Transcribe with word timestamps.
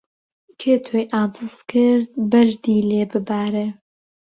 کێ 0.59 0.73
تۆی 0.85 1.05
عاجز 1.15 1.55
کرد 1.69 2.09
بەردی 2.31 2.79
لێ 2.89 3.03
ببارێ 3.11 3.67